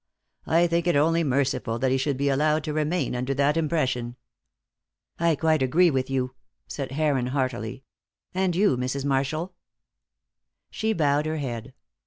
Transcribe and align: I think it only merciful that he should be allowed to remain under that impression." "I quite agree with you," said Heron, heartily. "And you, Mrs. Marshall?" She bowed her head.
I 0.47 0.65
think 0.65 0.87
it 0.87 0.95
only 0.95 1.23
merciful 1.23 1.77
that 1.77 1.91
he 1.91 1.97
should 1.99 2.17
be 2.17 2.27
allowed 2.27 2.63
to 2.63 2.73
remain 2.73 3.15
under 3.15 3.35
that 3.35 3.55
impression." 3.55 4.15
"I 5.19 5.35
quite 5.35 5.61
agree 5.61 5.91
with 5.91 6.09
you," 6.09 6.33
said 6.67 6.93
Heron, 6.93 7.27
heartily. 7.27 7.83
"And 8.33 8.55
you, 8.55 8.77
Mrs. 8.77 9.05
Marshall?" 9.05 9.53
She 10.71 10.91
bowed 10.91 11.27
her 11.27 11.37
head. 11.37 11.75